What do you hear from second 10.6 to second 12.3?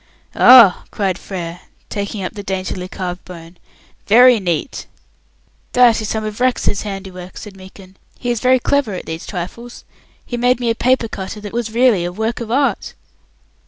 a paper cutter that was really a